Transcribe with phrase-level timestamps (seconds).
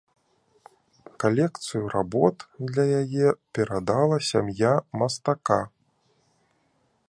[1.23, 2.35] Калекцыю работ
[2.71, 5.61] для яе перадала сям'я мастака.